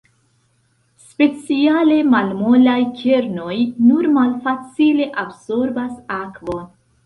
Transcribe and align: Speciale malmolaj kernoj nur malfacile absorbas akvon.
Speciale 1.09 1.97
malmolaj 2.15 2.79
kernoj 3.03 3.55
nur 3.91 4.11
malfacile 4.19 5.11
absorbas 5.27 5.97
akvon. 6.21 6.69